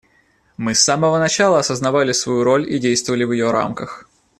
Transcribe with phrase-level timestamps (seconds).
[0.57, 4.09] Мы с самого начала осознавали свою роль и действовали в ее рамках.